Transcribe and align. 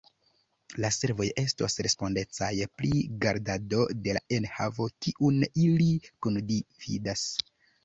La 0.83 0.89
servoj 0.95 1.27
estos 1.41 1.75
respondecaj 1.87 2.49
pri 2.79 3.03
gardado 3.27 3.83
de 4.07 4.17
la 4.19 4.25
enhavo 4.41 4.89
kiun 5.07 5.39
ili 5.67 5.91
kundividas. 6.09 7.31